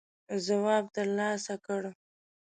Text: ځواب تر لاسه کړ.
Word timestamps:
ځواب 0.45 0.83
تر 0.95 1.07
لاسه 1.17 1.55
کړ. 1.65 1.81